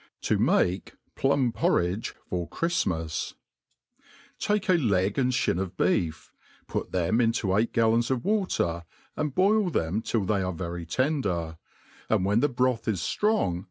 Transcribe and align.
To 0.21 0.39
make 0.39 0.95
Plum 1.15 1.51
Porridge 1.51 2.15
for 2.27 2.49
Chrtjlmas. 2.49 3.35
TAKE 4.39 4.69
a 4.71 4.73
leg 4.73 5.19
and 5.19 5.31
(bin 5.45 5.59
of 5.59 5.77
beef, 5.77 6.33
put 6.67 6.91
them 6.91 7.21
into 7.21 7.55
eight 7.55 7.71
gallons 7.71 8.09
of 8.09 8.25
water, 8.25 8.85
and 9.15 9.35
boil 9.35 9.69
them 9.69 10.01
till 10.01 10.25
they 10.25 10.41
are 10.41 10.53
very 10.53 10.87
tender, 10.87 11.59
and 12.09 12.25
when 12.25 12.39
the 12.39 12.49
broth 12.49 12.87
is 12.87 13.01
ftrong 13.01 13.59